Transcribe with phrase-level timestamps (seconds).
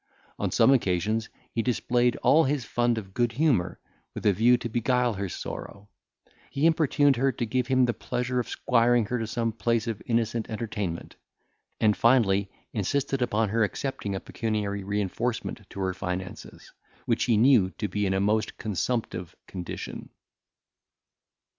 [0.39, 3.79] On some occasions, he displayed all his fund of good humour,
[4.15, 5.89] with a view to beguile her sorrow;
[6.49, 10.01] he importuned her to give him the pleasure of squiring her to some place of
[10.07, 11.17] innocent entertainment;
[11.79, 16.71] and, finally, insisted upon her accepting a pecuniary reinforcement to her finances,
[17.05, 20.09] which he knew to be in a most consumptive condition.